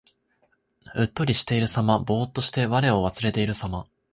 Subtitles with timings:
[0.95, 1.99] うっとりしているさま。
[1.99, 3.85] ぼうっとして我を忘れているさま。